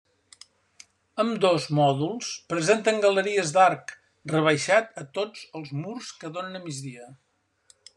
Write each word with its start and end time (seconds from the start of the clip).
Ambdós 1.23 1.67
mòduls 1.81 2.31
presenten 2.53 2.99
galeries 3.05 3.55
d'arc 3.59 3.95
rebaixat 4.35 4.93
a 5.03 5.07
tots 5.19 5.49
els 5.61 5.79
murs 5.85 6.13
que 6.23 6.37
donen 6.41 6.63
a 6.63 6.69
migdia. 6.69 7.11